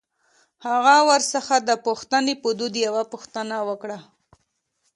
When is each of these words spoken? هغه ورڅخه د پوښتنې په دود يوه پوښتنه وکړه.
هغه 0.67 0.95
ورڅخه 1.09 1.55
د 1.59 1.71
پوښتنې 1.85 2.33
په 2.43 2.49
دود 2.59 2.75
يوه 2.85 3.03
پوښتنه 3.13 3.55
وکړه. 3.69 3.99